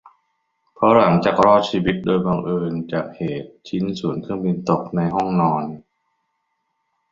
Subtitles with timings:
[0.73, 5.63] เพราะหลังจากรอดชีวิตโดยบังเอิญจากเหตุชิ้นส่วนเครื่องบินตกในห้องนอน